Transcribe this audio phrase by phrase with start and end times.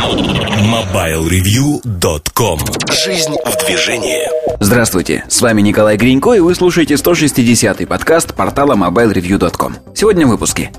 [0.00, 2.58] MobileReview.com
[3.04, 4.22] Жизнь в движении
[4.58, 9.76] Здравствуйте, с вами Николай Гринько, и вы слушаете 160-й подкаст портала MobileReview.com.
[9.94, 10.72] Сегодня в выпуске.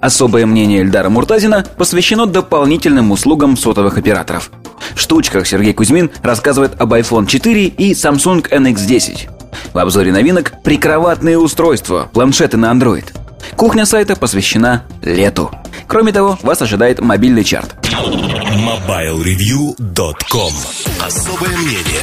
[0.00, 4.50] Особое мнение Эльдара Муртазина посвящено дополнительным услугам сотовых операторов.
[4.96, 9.30] В штучках Сергей Кузьмин рассказывает об iPhone 4 и Samsung NX10.
[9.74, 13.04] В обзоре новинок прикроватные устройства, планшеты на Android.
[13.54, 15.52] Кухня сайта посвящена лету.
[15.86, 17.76] Кроме того, вас ожидает мобильный чарт.
[17.84, 20.52] MobileReview.com
[21.00, 22.02] Особое мнение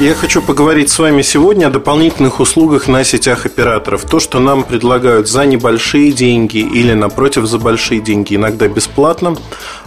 [0.00, 4.04] я хочу поговорить с вами сегодня о дополнительных услугах на сетях операторов.
[4.04, 9.34] То, что нам предлагают за небольшие деньги или, напротив, за большие деньги, иногда бесплатно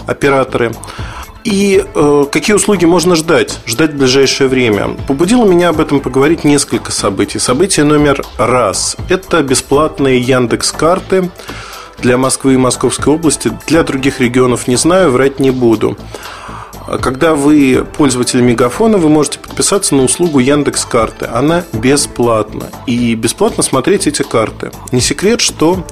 [0.08, 0.74] операторы.
[1.44, 3.60] И э, какие услуги можно ждать?
[3.66, 4.96] Ждать в ближайшее время.
[5.08, 7.40] Побудило меня об этом поговорить несколько событий.
[7.40, 11.32] Событие номер раз– это бесплатные Яндекс карты
[12.00, 13.52] для Москвы и Московской области.
[13.68, 15.98] Для других регионов не знаю, врать не буду.
[17.02, 21.26] Когда вы пользователь Мегафона, вы можете подписаться на услугу Яндекс Карты.
[21.32, 22.70] Она бесплатна.
[22.86, 24.72] И бесплатно смотреть эти карты.
[24.92, 25.86] Не секрет, что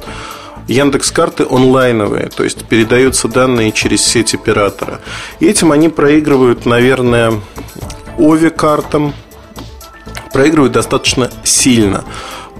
[0.70, 5.02] Яндекс карты онлайновые, то есть передаются данные через сеть оператора.
[5.40, 7.34] И этим они проигрывают, наверное,
[8.20, 9.16] Ови картам,
[10.32, 12.04] проигрывают достаточно сильно.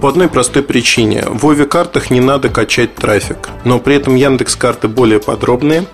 [0.00, 1.24] По одной простой причине.
[1.28, 5.86] В Ови картах не надо качать трафик, но при этом Яндекс карты более подробные,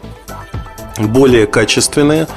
[0.98, 2.28] более качественные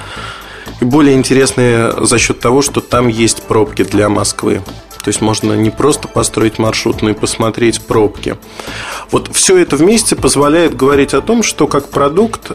[0.81, 4.61] и более интересные за счет того, что там есть пробки для Москвы.
[5.03, 8.37] То есть можно не просто построить маршрут, но и посмотреть пробки.
[9.11, 12.51] Вот все это вместе позволяет говорить о том, что как продукт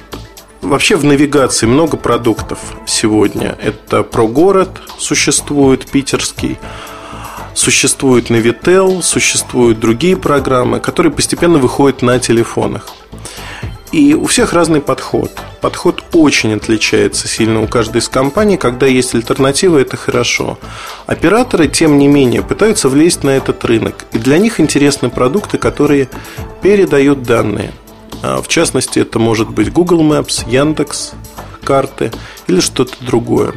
[0.64, 3.55] Вообще в навигации много продуктов сегодня.
[3.61, 6.59] Это про город существует, питерский.
[7.55, 12.89] Существует Navitel, существуют другие программы, которые постепенно выходят на телефонах.
[13.95, 15.31] И у всех разный подход.
[15.61, 18.56] Подход очень отличается сильно у каждой из компаний.
[18.56, 20.59] Когда есть альтернатива, это хорошо.
[21.06, 24.07] Операторы, тем не менее, пытаются влезть на этот рынок.
[24.11, 26.08] И для них интересны продукты, которые
[26.61, 27.73] передают данные.
[28.20, 31.13] А, в частности, это может быть Google Maps, Яндекс,
[31.63, 32.11] карты
[32.48, 33.55] или что-то другое.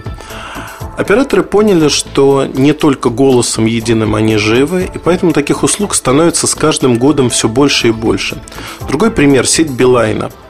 [0.98, 6.56] Операторы поняли, что не только голосом единым они живы, и поэтому таких услуг становится с
[6.56, 8.42] каждым годом все больше и больше.
[8.88, 10.32] Другой пример– сеть Билайна–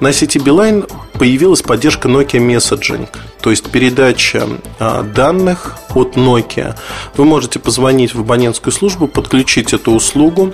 [0.00, 0.84] на сети Билайн
[1.14, 3.08] появилась поддержка Nokia Messaging,
[3.40, 4.46] то есть передача
[4.78, 6.76] а, данных от Nokia.
[7.16, 10.52] Вы можете позвонить в абонентскую службу, подключить эту услугу.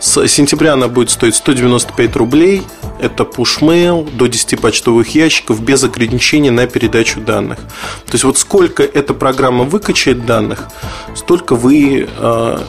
[0.00, 2.62] С сентября она будет стоить 195 рублей.
[3.00, 7.58] Это push-mail до 10 почтовых ящиков без ограничения на передачу данных.
[8.06, 10.68] То есть вот сколько эта программа выкачает данных,
[11.14, 12.64] столько вы а,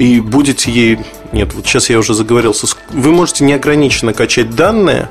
[0.00, 0.98] и будете ей
[1.32, 2.66] нет, вот сейчас я уже заговорился.
[2.88, 5.10] Вы можете неограниченно качать данные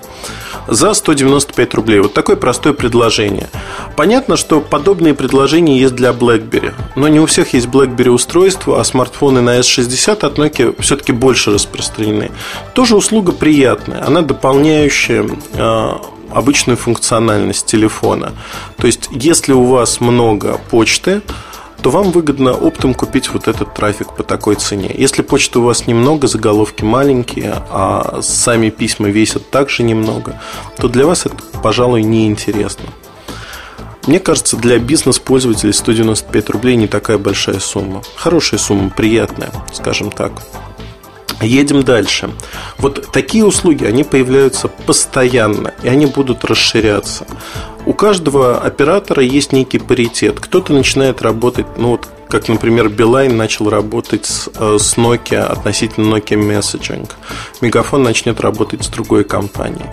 [0.68, 2.00] за 195 рублей.
[2.02, 3.48] Вот такое простое предложение.
[3.96, 6.74] Понятно, что подобные предложения есть для BlackBerry.
[6.96, 11.52] Но не у всех есть BlackBerry устройство, а смартфоны на S60 от Nokia все-таки больше
[11.52, 12.32] распространены.
[12.74, 14.06] Тоже услуга приятная.
[14.06, 15.90] Она дополняющая э,
[16.32, 18.34] обычную функциональность телефона.
[18.78, 21.22] То есть, если у вас много почты,
[21.82, 24.94] то вам выгодно оптом купить вот этот трафик по такой цене.
[24.94, 30.42] Если почты у вас немного, заголовки маленькие, а сами письма весят также немного,
[30.78, 32.86] то для вас это, пожалуй, неинтересно.
[34.08, 38.02] Мне кажется, для бизнес-пользователей 195 рублей не такая большая сумма.
[38.16, 40.32] Хорошая сумма, приятная, скажем так.
[41.42, 42.30] Едем дальше.
[42.78, 47.26] Вот такие услуги, они появляются постоянно, и они будут расширяться.
[47.86, 50.40] У каждого оператора есть некий паритет.
[50.40, 56.16] Кто-то начинает работать, ну вот как, например, Билайн начал работать с, э, с Nokia относительно
[56.16, 57.10] Nokia Messaging.
[57.62, 59.90] Мегафон начнет работать с другой компанией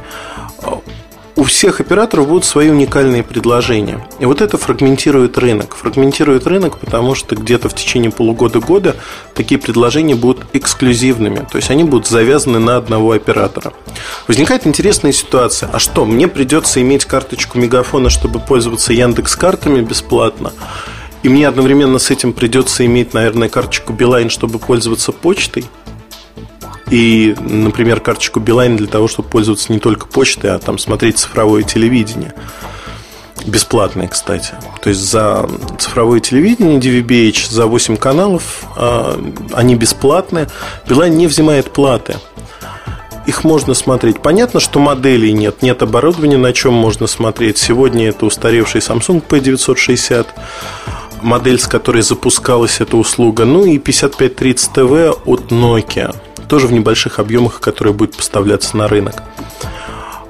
[1.37, 4.07] у всех операторов будут свои уникальные предложения.
[4.19, 5.77] И вот это фрагментирует рынок.
[5.77, 8.97] Фрагментирует рынок, потому что где-то в течение полугода-года
[9.35, 11.47] такие предложения будут эксклюзивными.
[11.51, 13.75] То есть они будут завязаны на одного оператора.
[14.27, 15.69] Возникает интересная ситуация.
[15.73, 20.55] А что, мне придется иметь карточку Мегафона, чтобы пользоваться Яндекс картами бесплатно?
[21.23, 25.67] И мне одновременно с этим придется иметь, наверное, карточку Билайн, чтобы пользоваться почтой?
[26.91, 31.63] И, например, карточку Билайн для того, чтобы пользоваться не только почтой, а там смотреть цифровое
[31.63, 32.33] телевидение.
[33.45, 34.55] Бесплатное, кстати.
[34.81, 35.49] То есть за
[35.79, 40.49] цифровое телевидение DVB-H за 8 каналов э, они бесплатные.
[40.89, 42.17] Билайн не взимает платы.
[43.27, 44.21] Их можно смотреть.
[44.21, 47.59] Понятно, что моделей нет, нет оборудования, на чем можно смотреть.
[47.59, 50.27] Сегодня это устаревший Samsung P960
[51.23, 53.45] модель, с которой запускалась эта услуга.
[53.45, 56.15] Ну и 5530 TV от Nokia
[56.49, 59.23] тоже в небольших объемах, которые будут поставляться на рынок.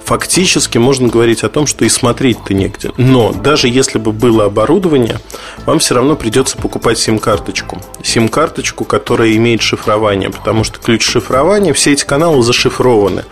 [0.04, 2.92] фактически можно говорить о том, что и смотреть-то негде.
[2.96, 5.18] Но даже если бы было оборудование,
[5.66, 7.82] вам все равно придется покупать сим-карточку.
[8.04, 13.24] Сим-карточку, которая имеет шифрование, потому что ключ шифрования, все эти каналы зашифрованы.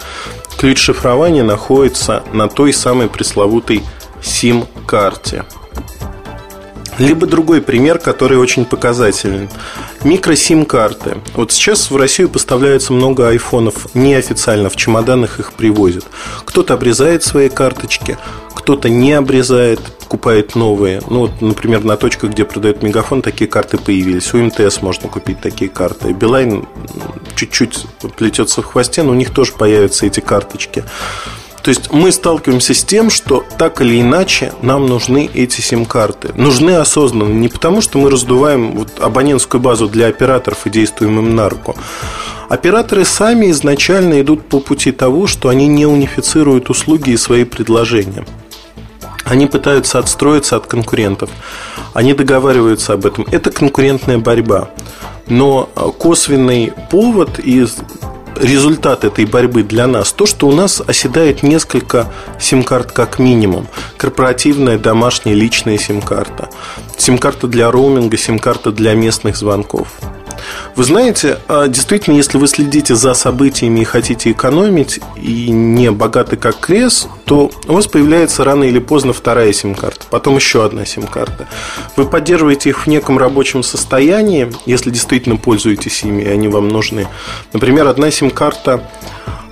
[0.59, 3.83] Ключ шифрования находится на той самой пресловутой
[4.21, 5.45] сим-карте.
[6.99, 9.49] Либо другой пример, который очень показателен.
[10.05, 11.19] Микросим-карты.
[11.35, 16.07] Вот сейчас в Россию поставляется много айфонов неофициально, в чемоданах их привозят.
[16.45, 18.17] Кто-то обрезает свои карточки,
[18.55, 21.03] кто-то не обрезает, покупает новые.
[21.09, 24.33] Ну, вот, например, на точках, где продают мегафон, такие карты появились.
[24.33, 26.13] У МТС можно купить такие карты.
[26.13, 26.67] Билайн
[27.35, 27.87] чуть-чуть
[28.17, 30.85] плетется в хвосте, но у них тоже появятся эти карточки.
[31.65, 36.29] То есть мы сталкиваемся с тем, что так или иначе нам нужны эти сим-карты.
[36.37, 37.33] Нужны осознанно.
[37.33, 41.75] Не потому, что мы раздуваем вот абонентскую базу для операторов и действуем им на руку.
[42.51, 48.27] Операторы сами изначально идут по пути того, что они не унифицируют услуги и свои предложения.
[49.25, 51.31] Они пытаются отстроиться от конкурентов.
[51.95, 53.27] Они договариваются об этом.
[53.31, 54.69] Это конкурентная борьба.
[55.29, 57.65] Но косвенный повод и
[58.41, 63.67] результат этой борьбы для нас то, что у нас оседает несколько сим-карт как минимум.
[63.97, 66.49] Корпоративная, домашняя, личная сим-карта.
[66.97, 69.89] Сим-карта для роуминга, сим-карта для местных звонков.
[70.77, 76.37] Вы знаете, а, действительно, если вы следите за событиями и хотите экономить, и не богаты
[76.37, 81.49] как крес, то у вас появляется рано или поздно вторая сим-карта, потом еще одна сим-карта.
[81.97, 87.07] Вы поддерживаете их в неком рабочем состоянии, если действительно пользуетесь ими, и они вам нужны.
[87.53, 88.83] Например, одна сим-карта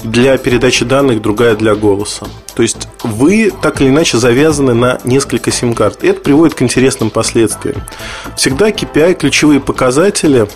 [0.03, 2.27] для передачи данных, другая для голоса.
[2.55, 6.05] То есть вы так или иначе завязаны на несколько сим-карт.
[6.05, 7.83] И это приводит к интересным последствиям.
[8.37, 10.49] Всегда KPI, ключевые показатели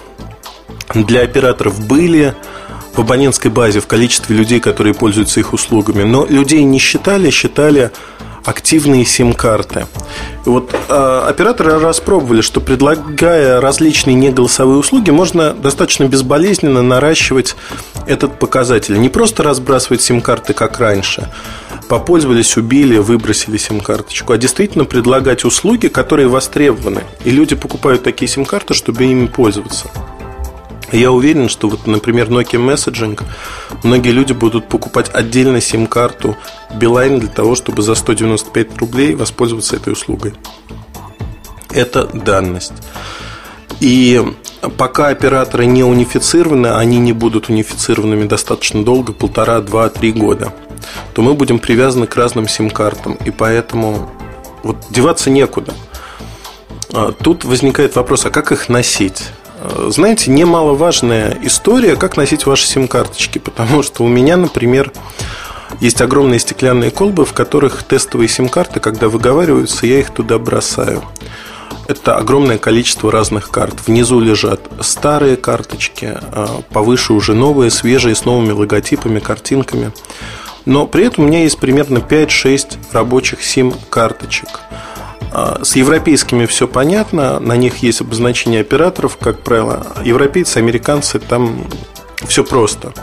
[0.94, 2.34] для операторов были
[2.94, 6.02] в абонентской базе в количестве людей, которые пользуются их услугами.
[6.02, 7.90] Но людей не считали, считали
[8.46, 9.86] активные сим-карты.
[10.44, 17.56] Вот э, операторы распробовали, что предлагая различные неголосовые услуги, можно достаточно безболезненно наращивать
[18.06, 18.98] этот показатель.
[18.98, 21.28] Не просто разбрасывать сим-карты, как раньше,
[21.88, 27.02] попользовались, убили, выбросили сим-карточку, а действительно предлагать услуги, которые востребованы.
[27.24, 29.90] И люди покупают такие сим-карты, чтобы ими пользоваться.
[30.92, 33.20] Я уверен, что вот, например, Nokia Messaging
[33.82, 36.36] многие люди будут покупать отдельно сим-карту
[36.70, 40.34] Beeline для того, чтобы за 195 рублей воспользоваться этой услугой.
[41.70, 42.72] Это данность.
[43.80, 44.22] И
[44.78, 50.52] пока операторы не унифицированы, они не будут унифицированными достаточно долго, полтора, два, три года,
[51.14, 53.18] то мы будем привязаны к разным сим-картам.
[53.24, 54.08] И поэтому
[54.62, 55.74] вот деваться некуда.
[56.92, 59.24] А тут возникает вопрос, а как их носить?
[59.88, 63.38] Знаете, немаловажная история, как носить ваши сим-карточки.
[63.38, 64.92] Потому что у меня, например,
[65.80, 71.02] есть огромные стеклянные колбы, в которых тестовые сим-карты, когда выговариваются, я их туда бросаю.
[71.88, 73.86] Это огромное количество разных карт.
[73.86, 79.92] Внизу лежат старые карточки, а повыше уже новые, свежие, с новыми логотипами, картинками.
[80.64, 84.60] Но при этом у меня есть примерно 5-6 рабочих сим-карточек–
[85.62, 89.86] с европейскими все понятно, на них есть обозначение операторов, как правило.
[90.02, 91.66] Европейцы, американцы, там
[92.26, 92.94] все просто.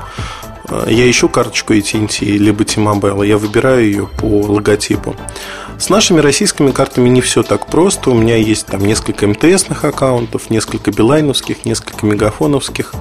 [0.67, 5.15] А, я ищу карточку AT&T либо T-Mobile, я выбираю ее по логотипу.
[5.77, 8.09] С нашими российскими картами не все так просто.
[8.09, 12.93] У меня есть там несколько МТСных аккаунтов, несколько билайновских, несколько мегафоновских.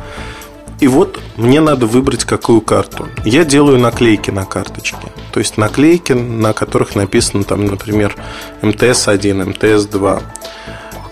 [0.83, 3.09] И вот мне надо выбрать какую карту.
[3.25, 5.13] Я делаю наклейки на карточке.
[5.31, 8.17] То есть наклейки, на которых написано там, например,
[8.63, 10.23] МТС-1, МТС-2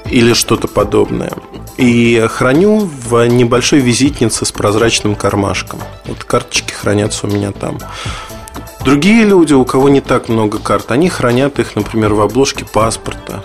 [0.07, 1.31] или что-то подобное.
[1.77, 5.79] И храню в небольшой визитнице с прозрачным кармашком.
[6.07, 7.79] Вот карточки хранятся у меня там.
[8.85, 13.45] Другие люди, у кого не так много карт, они хранят их, например, в обложке паспорта.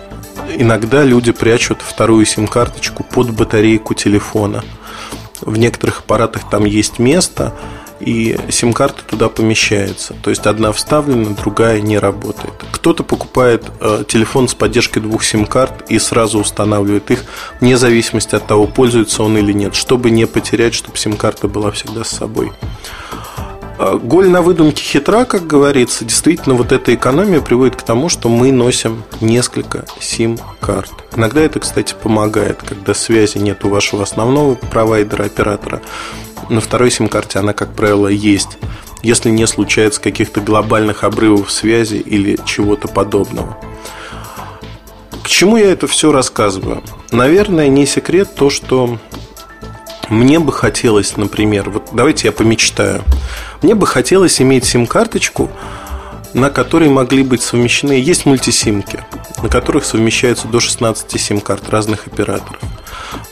[0.56, 4.64] Иногда люди прячут вторую сим-карточку под батарейку телефона–
[5.46, 7.54] в некоторых аппаратах там есть место,
[8.00, 10.14] и сим-карта туда помещается.
[10.22, 12.52] То есть одна вставлена, другая не работает.
[12.72, 17.24] Кто-то покупает э, телефон с поддержкой двух сим-карт и сразу устанавливает их,
[17.60, 22.04] вне зависимости от того, пользуется он или нет, чтобы не потерять, чтобы сим-карта была всегда
[22.04, 22.52] с собой.
[23.78, 26.04] А, голь на выдумке хитра, как говорится.
[26.04, 30.92] Действительно, вот эта экономия приводит к тому, что мы носим несколько сим-карт.
[31.14, 35.82] Иногда это, кстати, помогает, когда связи нет у вашего основного провайдера, оператора.
[36.48, 38.58] На второй сим-карте она, как правило, есть,
[39.02, 43.58] если не случается каких-то глобальных обрывов связи или чего-то подобного.
[45.22, 46.82] К чему я это все рассказываю?
[47.10, 48.98] Наверное, не секрет то, что
[50.08, 53.02] мне бы хотелось, например, вот давайте я помечтаю.
[53.62, 55.50] Мне бы хотелось иметь сим-карточку,
[56.34, 59.02] на которые могли быть совмещены, есть мультисимки,
[59.42, 62.60] на которых совмещаются до 16 сим-карт разных операторов.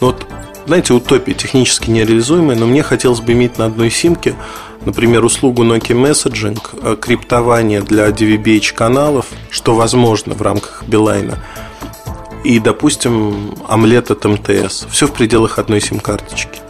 [0.00, 0.26] Но вот,
[0.66, 4.34] знаете, утопия технически нереализуемая, но мне хотелось бы иметь на одной симке,
[4.86, 11.38] например, услугу Nokia Messaging, э, криптование для DVB-H каналов, что возможно в рамках Билайна,
[12.42, 14.86] и, допустим, омлет от МТС.
[14.90, 16.63] Все в пределах одной сим-карточки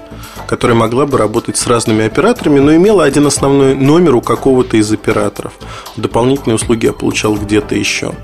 [0.46, 4.90] которая могла бы работать с разными операторами, но имела один основной номер у какого-то из
[4.92, 5.52] операторов.
[5.96, 8.14] Дополнительные услуги я получал где-то еще.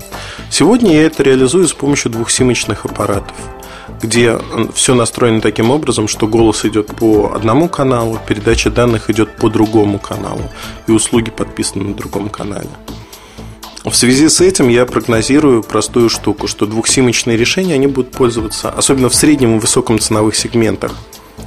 [0.49, 3.35] Сегодня я это реализую с помощью двухсимочных аппаратов
[4.01, 4.39] где
[4.73, 9.99] все настроено таким образом, что голос идет по одному каналу, передача данных идет по другому
[9.99, 10.41] каналу,
[10.87, 12.69] и услуги подписаны на другом канале.
[13.83, 19.09] В связи с этим я прогнозирую простую штуку, что двухсимочные решения они будут пользоваться, особенно
[19.09, 20.95] в среднем и высоком ценовых сегментах,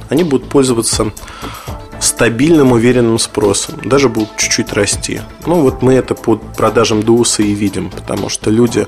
[0.09, 1.11] они будут пользоваться
[1.99, 3.79] стабильным, уверенным спросом.
[3.83, 5.21] Даже будут чуть-чуть расти.
[5.45, 8.87] Ну, вот мы это под продажам Дууса и видим, потому что люди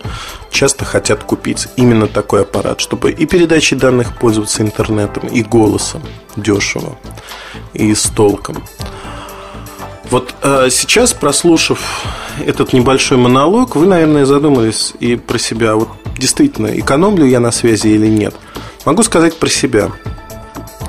[0.52, 6.02] часто хотят купить именно такой аппарат, чтобы и передачей данных пользоваться интернетом, и голосом
[6.36, 6.98] дешево,
[7.74, 8.64] и с толком.
[10.10, 12.06] Вот э, сейчас, прослушав
[12.46, 15.76] этот небольшой монолог, вы, наверное, задумались и про себя.
[15.76, 18.34] Вот действительно, экономлю я на связи или нет.
[18.86, 19.92] Могу сказать про себя.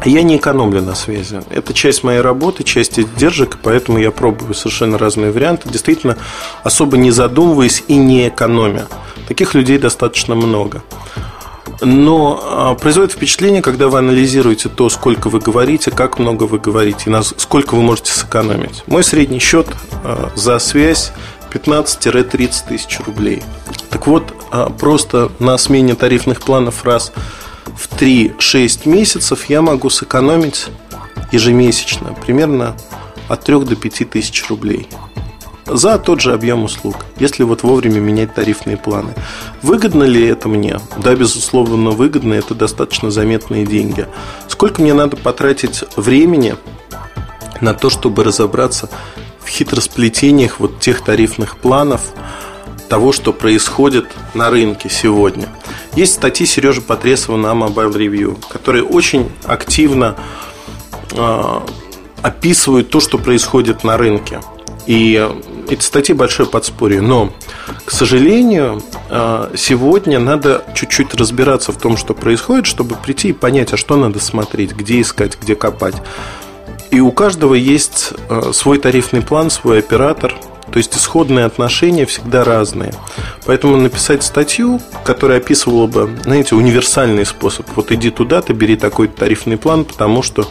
[0.05, 1.43] Я не экономлю на связи.
[1.51, 6.17] Это часть моей работы, часть издержек, поэтому я пробую совершенно разные варианты, действительно
[6.63, 8.87] особо не задумываясь и не экономя.
[9.27, 10.83] Таких людей достаточно много.
[11.81, 17.11] Но а, производит впечатление, когда вы анализируете то, сколько вы говорите, как много вы говорите,
[17.11, 18.83] и сколько вы можете сэкономить.
[18.87, 19.69] Мой средний счет
[20.05, 21.13] а, за связь
[21.53, 23.43] 15-30 тысяч рублей.
[23.91, 27.13] Так вот, а, просто на смене тарифных планов раз–
[27.77, 30.67] в 3-6 месяцев я могу сэкономить
[31.33, 32.77] ежемесячно примерно
[33.29, 34.89] от 3 до 5 тысяч рублей
[35.71, 39.15] за тот же объем услуг, если вот вовремя менять тарифные планы.
[39.63, 40.81] Выгодно ли это мне?
[40.97, 44.07] Да, безусловно, выгодно, это достаточно заметные деньги.
[44.49, 46.57] Сколько мне надо потратить времени
[47.61, 48.89] на то, чтобы разобраться
[49.41, 52.01] в хитросплетениях вот тех тарифных планов,
[52.89, 55.49] того, что происходит на рынке сегодня.
[55.99, 60.15] Есть статьи Сережи Потресова на Mobile Review, которые очень активно
[61.11, 61.61] э,
[62.23, 64.41] описывают то, что происходит на рынке.
[64.87, 65.29] И
[65.69, 67.01] эти статьи большое подспорье.
[67.01, 67.33] Но,
[67.85, 73.73] к сожалению, а, сегодня надо чуть-чуть разбираться в том, что происходит, чтобы прийти и понять,
[73.73, 75.97] а что надо смотреть, где искать, где копать.
[76.93, 80.37] И у каждого есть а, свой тарифный план, свой оператор–
[80.79, 82.95] то есть исходные отношения всегда разные.
[83.47, 87.67] Поэтому написать статью, которая описывала бы, знаете, универсальный способ.
[87.75, 90.47] Вот иди туда, ты бери такой-то тарифный план, потому что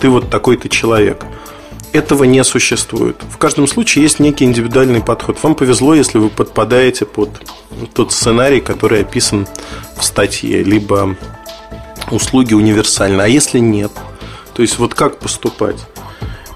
[0.00, 1.24] ты вот такой-то человек.
[1.92, 3.16] Этого не существует.
[3.28, 5.42] В каждом случае есть некий индивидуальный подход.
[5.42, 7.30] Вам повезло, если вы подпадаете под
[7.92, 9.48] тот сценарий, который описан
[9.96, 11.16] в статье, либо
[12.12, 13.20] услуги универсальны.
[13.22, 13.90] А если нет?
[14.54, 15.88] То есть вот как поступать?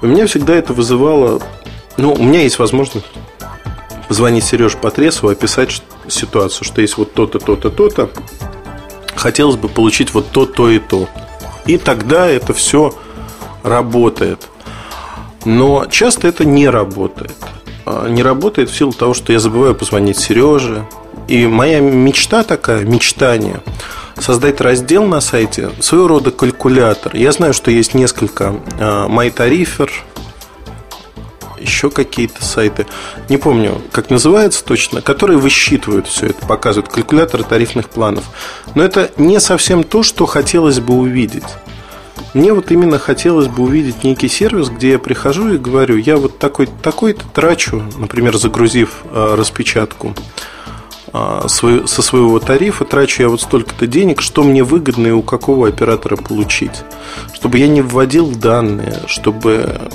[0.01, 1.43] У меня всегда это вызывало
[1.97, 3.07] ну, у меня есть возможность
[4.09, 8.11] позвонить Сереже Потресову, описать ситуацию, что есть вот то-то, то-то, то-то.
[9.15, 11.09] Хотелось бы получить вот то, то и то.
[11.67, 12.95] И тогда это все
[13.63, 14.47] работает.
[15.45, 17.35] Но часто это не работает.
[17.85, 20.87] А, не работает в силу того, что я забываю позвонить Сереже.
[21.29, 23.61] И моя мечта такая, мечтание,
[24.19, 27.17] создать раздел на сайте, своего рода калькулятор.
[27.17, 29.91] Я знаю, что есть несколько MyTariffer,
[31.67, 32.87] еще какие-то сайты,
[33.29, 38.25] не помню, как называется точно, которые высчитывают все это, показывают калькуляторы тарифных планов.
[38.75, 41.45] Но это не совсем то, что хотелось бы увидеть.
[42.35, 46.39] Мне вот именно хотелось бы увидеть некий сервис, где я прихожу и говорю, я вот
[46.39, 50.15] такой, такой-то трачу, например, загрузив э, распечатку
[51.13, 55.23] э, свой, со своего тарифа, трачу я вот столько-то денег, что мне выгодно и у
[55.23, 56.85] какого оператора получить.
[57.33, 59.91] Чтобы я не вводил данные, чтобы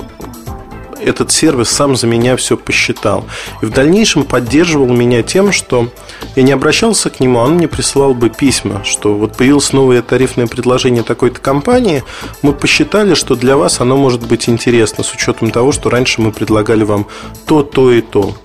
[1.04, 3.26] этот сервис сам за меня все посчитал.
[3.62, 5.90] И в дальнейшем поддерживал меня тем, что
[6.36, 10.02] я не обращался к нему, а он мне присылал бы письма, что вот появилось новое
[10.02, 12.04] тарифное предложение такой-то компании,
[12.42, 16.32] мы посчитали, что для вас оно может быть интересно с учетом того, что раньше мы
[16.32, 17.08] предлагали вам
[17.46, 18.36] то, то и то.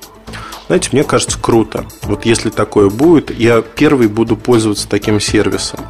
[0.66, 1.86] Знаете, мне кажется, круто.
[2.02, 5.80] Вот если такое будет, я первый буду пользоваться таким сервисом.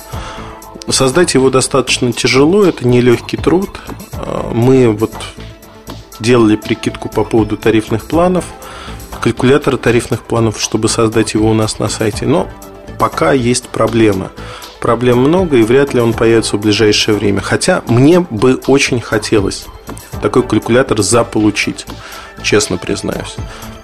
[0.88, 3.70] Создать его достаточно тяжело, это нелегкий труд.
[4.12, 5.12] А, мы вот
[6.20, 8.44] делали прикидку по поводу тарифных планов,
[9.20, 12.26] калькулятора тарифных планов, чтобы создать его у нас на сайте.
[12.26, 12.48] Но
[12.98, 14.30] пока есть проблема.
[14.80, 17.40] Проблем много, и вряд ли он появится в ближайшее время.
[17.40, 19.66] Хотя мне бы очень хотелось
[20.22, 21.86] такой калькулятор заполучить,
[22.42, 23.36] честно признаюсь.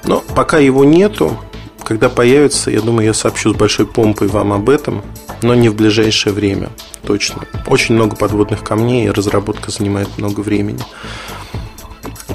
[0.05, 1.39] Но пока его нету,
[1.85, 5.03] когда появится, я думаю, я сообщу с большой помпой вам об этом,
[5.43, 6.71] но не в ближайшее время,
[7.07, 7.43] точно.
[7.67, 10.81] Очень много подводных камней, и разработка занимает много времени.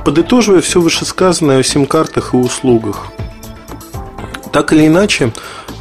[0.04, 3.08] Подытоживая все вышесказанное о сим-картах и услугах.
[4.52, 5.34] Так или иначе,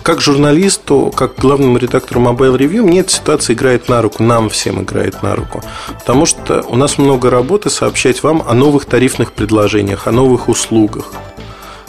[0.03, 4.83] как журналисту, как главному редактору Mobile Review, мне эта ситуация играет на руку, нам всем
[4.83, 5.63] играет на руку.
[5.99, 11.13] Потому что у нас много работы сообщать вам о новых тарифных предложениях, о новых услугах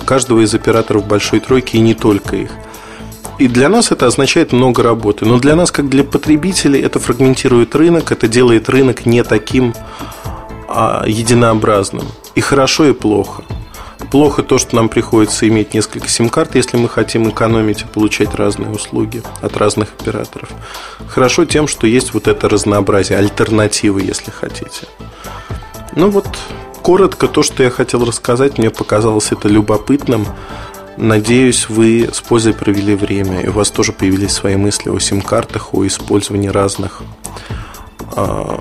[0.08, 2.52] каждого из операторов большой тройки и не только их.
[3.38, 5.26] И для нас это означает много работы.
[5.26, 9.76] Но для нас, как для потребителей, это фрагментирует рынок, это делает рынок не таким
[11.06, 12.06] единообразным.
[12.36, 13.44] И хорошо, и плохо.
[14.12, 18.70] Плохо то, что нам приходится иметь несколько сим-карт, если мы хотим экономить и получать разные
[18.70, 20.50] услуги от разных операторов.
[21.08, 24.88] Хорошо тем, что есть вот это разнообразие, альтернативы, если хотите.
[25.96, 26.28] Ну вот,
[26.84, 30.26] коротко то, что я хотел рассказать, мне показалось это любопытным.
[30.96, 35.74] Надеюсь, вы с пользой провели время, и у вас тоже появились свои мысли о сим-картах,
[35.74, 37.02] о использовании разных
[38.16, 38.58] э,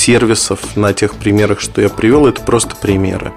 [0.00, 2.26] сервисов на тех примерах, что я привел.
[2.26, 3.32] Это просто примеры.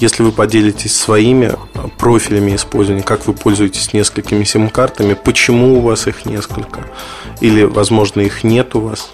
[0.00, 1.54] Если вы поделитесь своими
[1.96, 6.80] профилями использования, как вы пользуетесь несколькими сим-картами, почему у вас их несколько,
[7.40, 9.10] или, возможно, их нет у вас,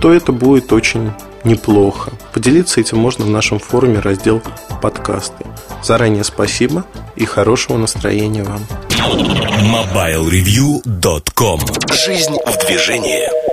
[0.00, 1.10] то это будет очень
[1.42, 2.12] неплохо.
[2.32, 4.40] Поделиться этим можно в нашем форуме раздел
[4.80, 5.44] «Подкасты».
[5.82, 6.84] Заранее спасибо
[7.16, 8.60] и хорошего настроения вам.
[9.64, 11.60] MobileReview.com
[11.92, 13.51] Жизнь в движении.